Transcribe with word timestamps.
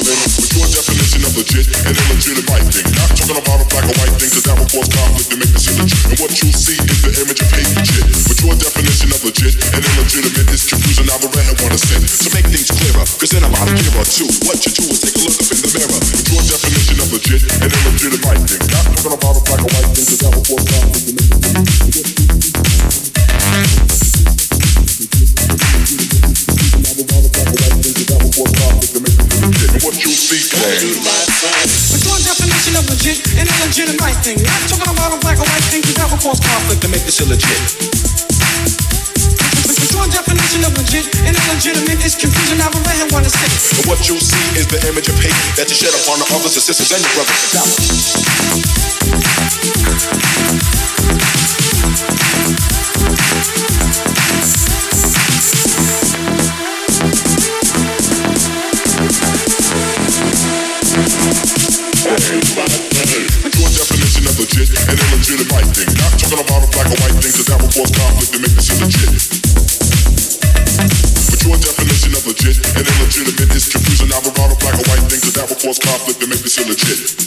feeling. 0.00 0.31
that 45.56 45.68
you 45.68 45.76
shed 45.76 45.92
upon 45.92 46.18
the 46.18 46.26
others, 46.34 46.54
the 46.54 46.60
sisters, 46.60 46.92
and 46.92 47.02
your 47.02 47.12
brothers. 47.14 47.52
Now. 47.54 48.41
Most 75.72 75.84
conflict 75.84 76.20
to 76.20 76.26
make 76.26 76.40
this 76.40 76.58
illegit. 76.58 77.21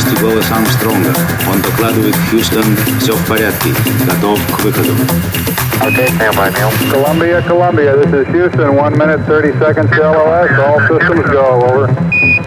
Слышите 0.00 0.22
голос 0.22 0.50
Армстронга. 0.50 1.12
Он 1.48 1.60
докладывает 1.62 2.14
Хьюстон, 2.30 2.64
все 3.00 3.12
в 3.14 3.26
порядке, 3.26 3.70
готов 4.06 4.38
к 4.56 4.60
выходу. 4.60 4.92
Okay, 5.82 6.08
stand 6.18 6.54
Neil. 6.54 6.70
Columbia, 6.90 7.42
Columbia, 7.42 7.96
this 7.96 8.12
is 8.12 8.26
Houston, 8.28 8.76
1 8.76 8.98
minute 8.98 9.20
30 9.26 9.58
seconds 9.58 9.90
to 9.90 10.02
LOS, 10.02 10.50
all 10.58 10.80
systems 10.80 11.24
go, 11.30 11.62
over. 11.64 12.39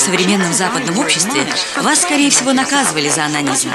В 0.00 0.02
современном 0.02 0.50
западном 0.54 0.98
обществе, 0.98 1.46
вас, 1.76 2.00
скорее 2.00 2.30
всего, 2.30 2.54
наказывали 2.54 3.10
за 3.10 3.26
анонизм. 3.26 3.68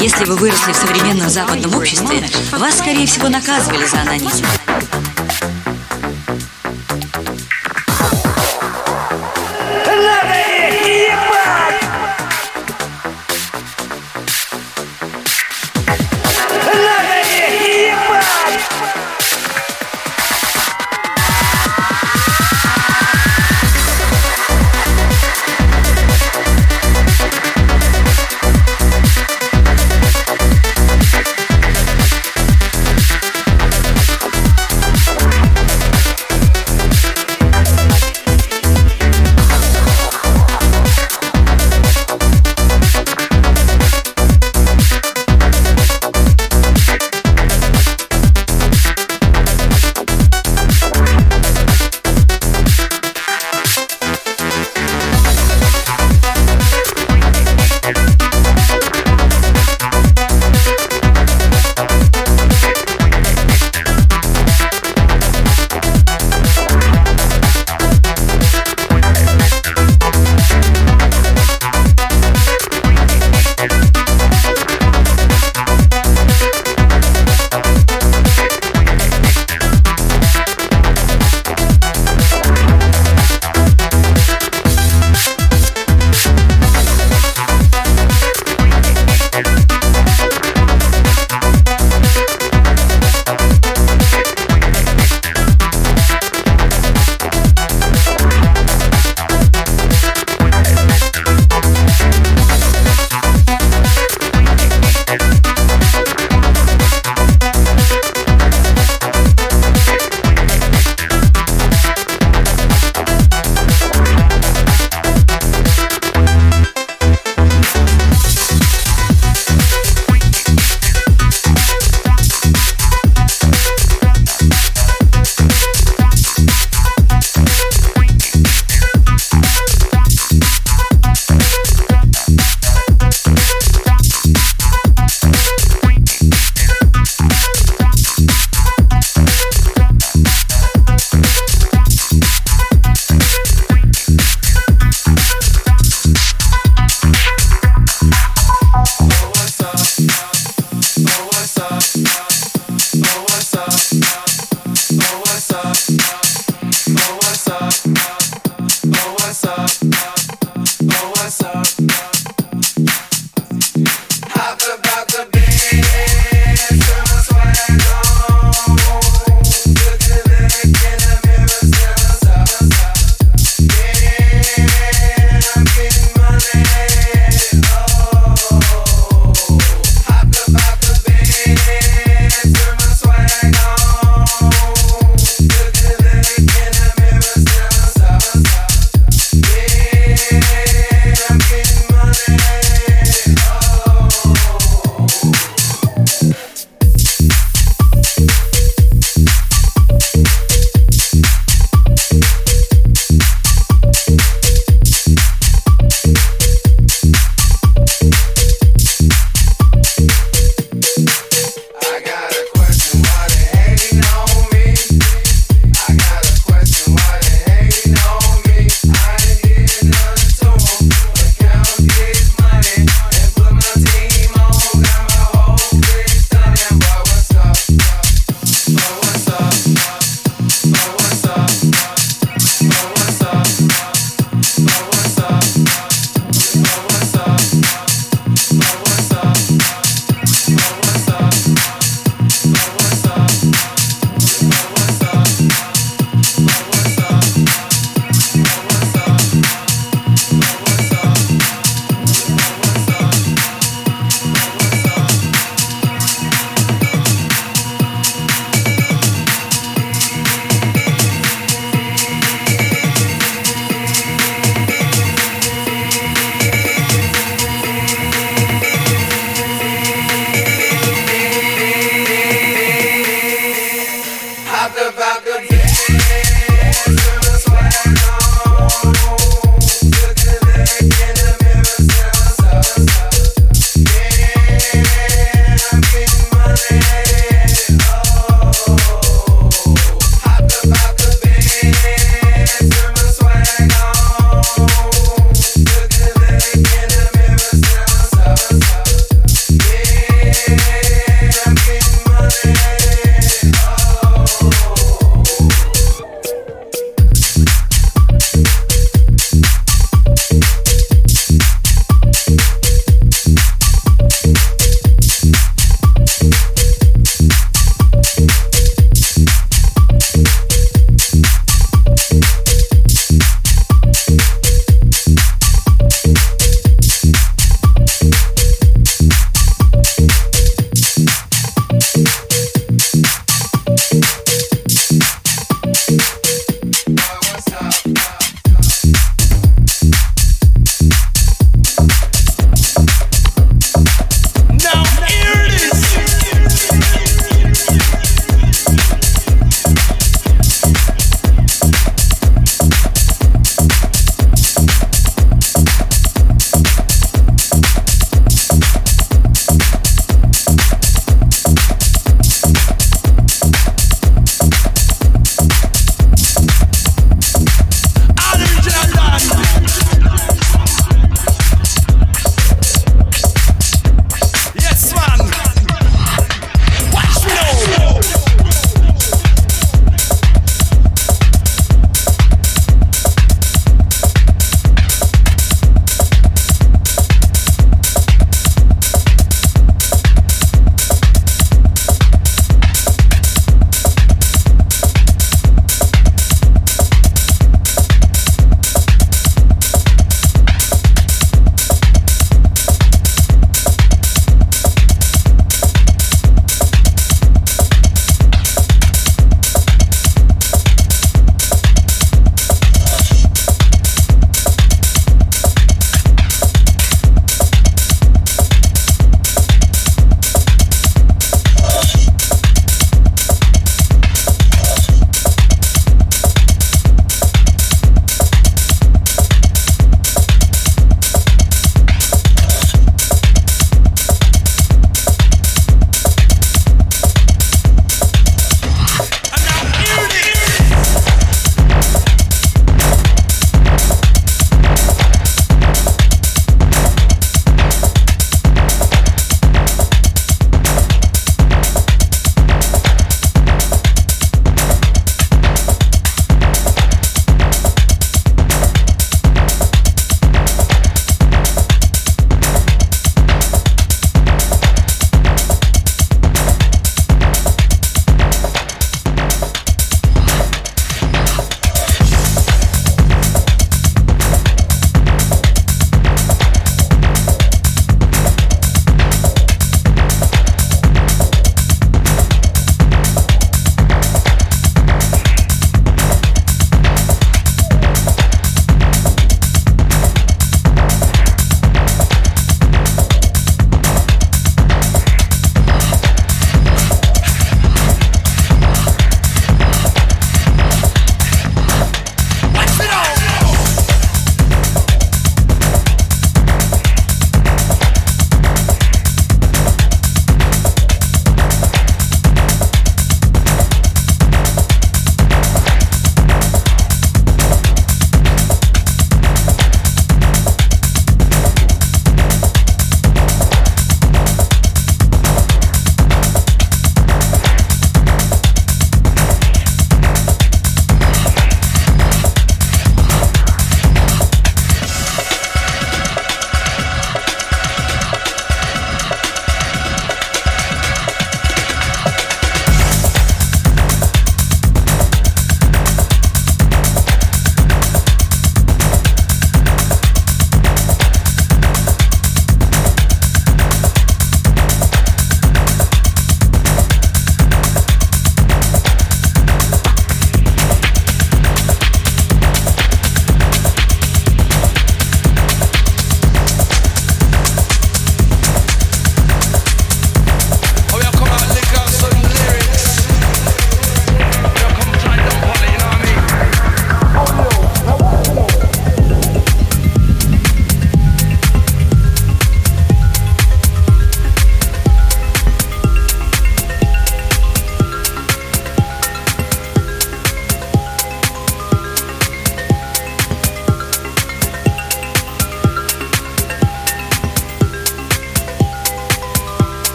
Если 0.00 0.24
вы 0.26 0.36
выросли 0.36 0.70
в 0.70 0.76
современном 0.76 1.28
западном 1.28 1.74
обществе, 1.74 2.22
вас, 2.52 2.78
скорее 2.78 3.06
всего, 3.06 3.28
наказывали 3.28 3.84
за 3.86 4.02
анонизм. 4.02 4.44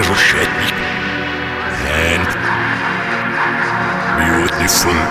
never 0.00 0.14
shed 0.14 0.46
me. 0.58 0.70
And 1.90 2.22
beautiful 4.16 5.07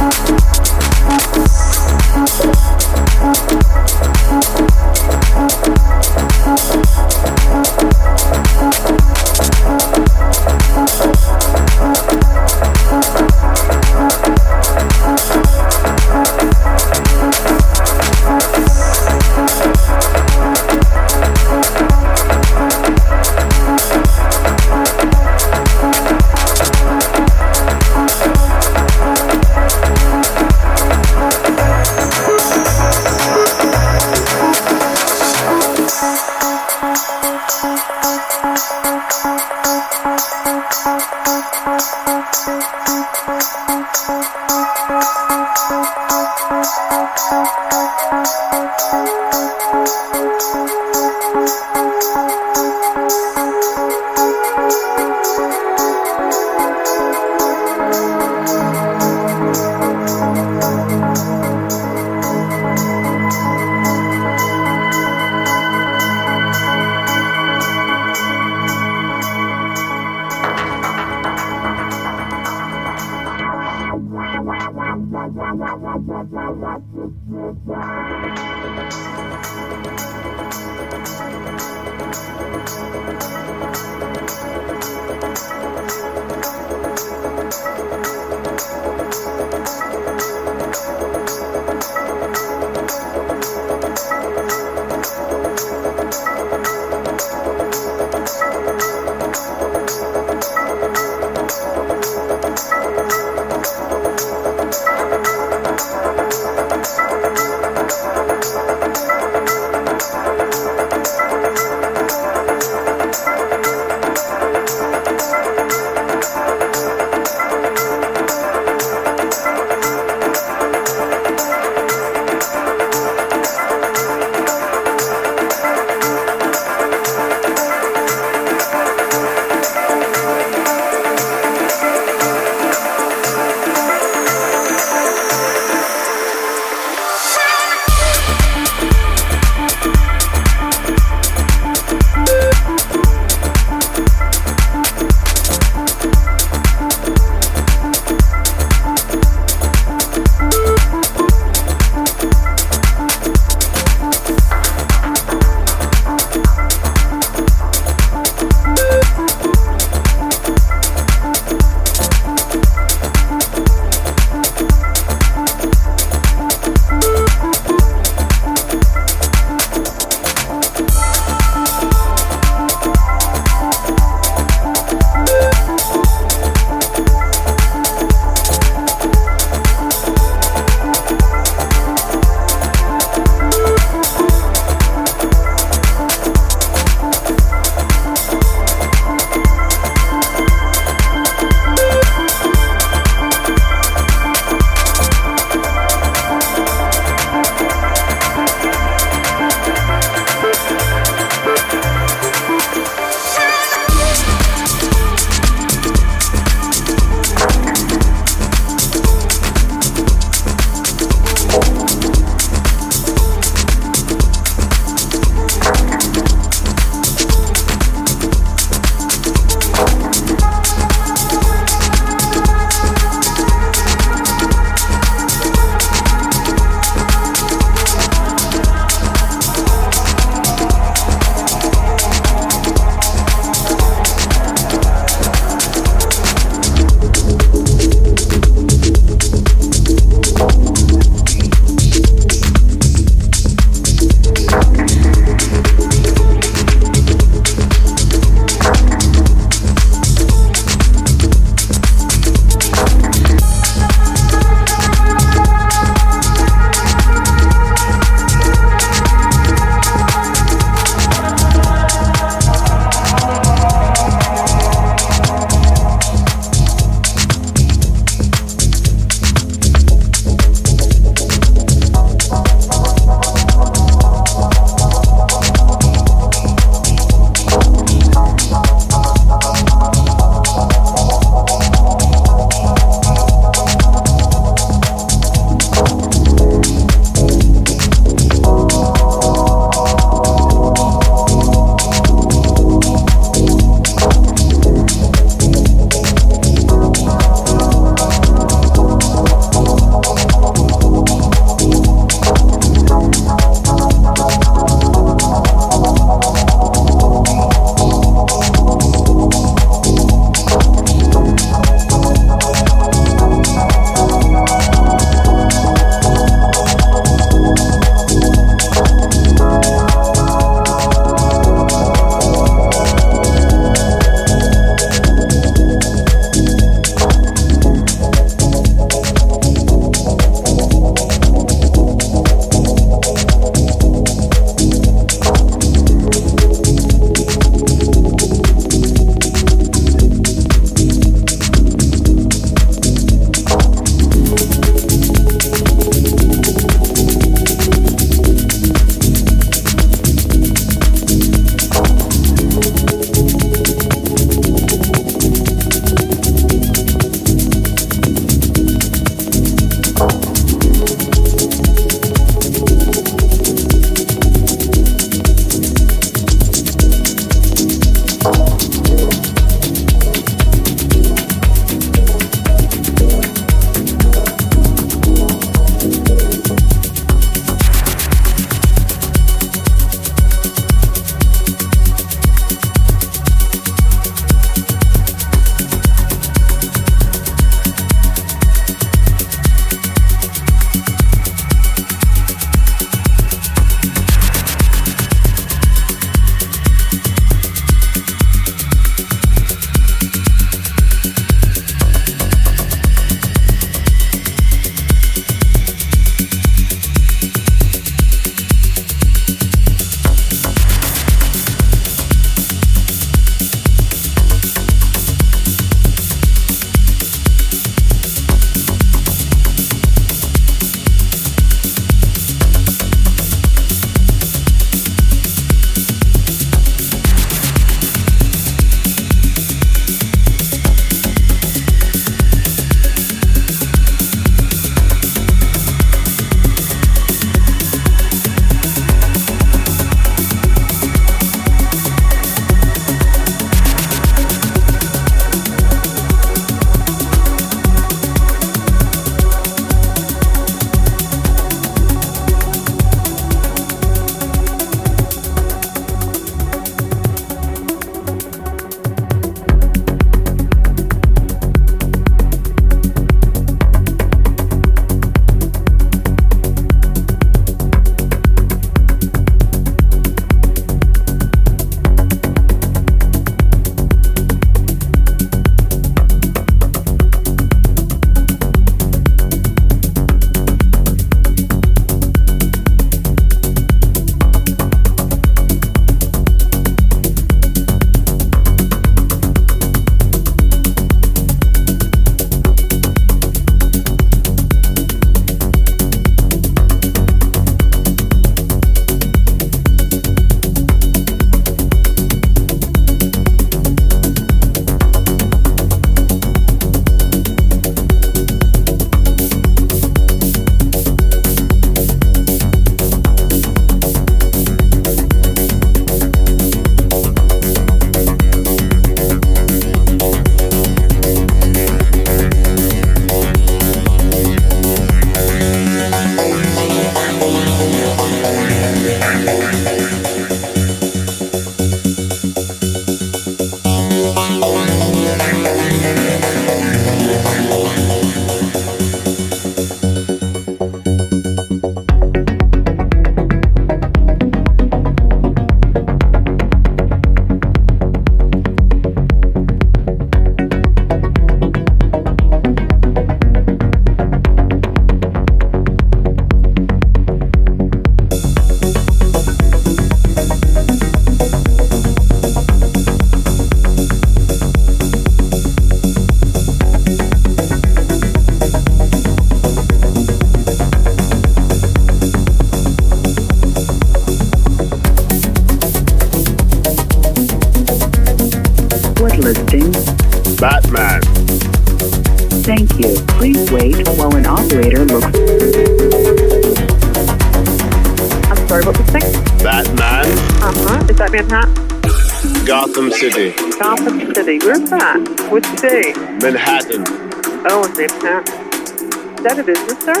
Is 597.84 597.92
that 598.00 599.36
a 599.36 599.44
business, 599.44 599.76
sir? 599.84 600.00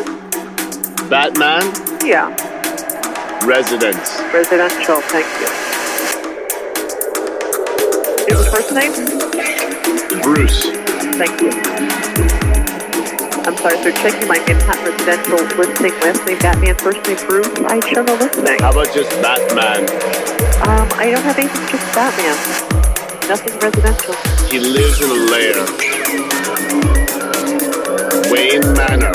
Batman. 1.12 1.68
Yeah. 2.00 2.32
Residence. 3.44 4.24
Residential. 4.32 5.04
Thank 5.12 5.28
you. 5.36 5.48
Your 8.24 8.40
first 8.48 8.72
name? 8.72 8.88
Bruce. 10.24 10.64
Thank 11.20 11.36
you. 11.44 11.52
I'm 13.44 13.56
sorry, 13.60 13.76
sir. 13.84 13.92
Checking 14.00 14.28
my 14.28 14.40
Manhattan 14.48 14.88
residential 14.88 15.44
listing. 15.52 15.92
Last 16.00 16.24
name 16.24 16.38
Batman, 16.38 16.76
first 16.76 17.04
name 17.04 17.20
Bruce. 17.28 17.52
I 17.68 17.84
show 17.92 18.00
no 18.00 18.14
listing. 18.16 18.60
How 18.64 18.72
about 18.72 18.94
just 18.94 19.10
Batman? 19.20 19.84
Um, 20.64 20.88
I 20.96 21.12
don't 21.12 21.20
have 21.20 21.36
anything 21.36 21.68
just 21.68 21.84
Batman. 21.92 22.32
Nothing 23.28 23.52
residential. 23.60 24.14
He 24.48 24.58
lives 24.58 25.02
in 25.04 25.10
a 25.10 25.20
lair. 25.28 25.93
Wayne 28.34 28.66
Manor. 28.74 29.12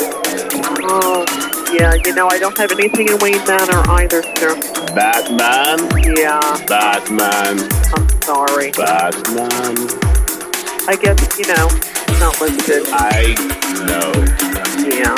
Oh, 0.88 1.25
yeah. 1.73 1.93
You 2.06 2.15
know, 2.15 2.30
I 2.31 2.39
don't 2.39 2.57
have 2.57 2.72
anything 2.72 3.09
in 3.09 3.17
Wayne 3.19 3.43
Manor 3.45 3.83
either, 3.99 4.23
sir. 4.38 4.56
Batman. 4.95 5.80
Yeah. 6.15 6.39
Batman. 6.65 7.59
I'm 7.93 8.07
sorry. 8.23 8.72
Batman. 8.72 9.75
I 10.88 10.95
guess 10.95 11.19
you 11.38 11.48
know, 11.51 11.67
it's 11.67 12.19
not 12.23 12.39
listed. 12.39 12.83
I 12.95 13.35
know. 13.83 14.07
Yeah. 14.88 15.15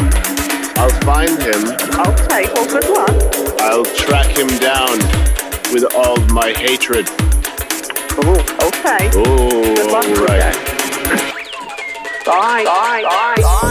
I'll 0.81 0.89
find 1.05 1.38
him. 1.38 1.61
Okay. 2.01 2.49
Well, 2.55 2.65
good 2.65 2.89
luck. 2.89 3.61
I'll 3.61 3.85
track 3.85 4.35
him 4.35 4.47
down 4.57 4.97
with 5.71 5.85
all 5.93 6.17
my 6.33 6.53
hatred. 6.57 7.07
Ooh, 8.17 8.41
okay. 8.65 9.11
Oh, 9.13 9.75
Good 9.75 9.91
luck 9.91 10.07
with 10.07 10.19
right. 10.21 10.39
that. 10.39 10.71
Bye. 12.25 12.63
Bye. 12.65 13.01
Bye. 13.03 13.35
Bye. 13.41 13.70